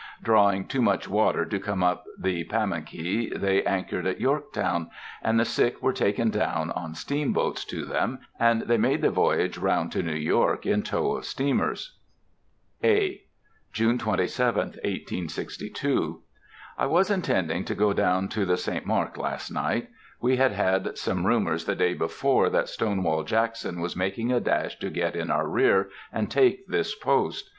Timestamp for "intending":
17.11-17.63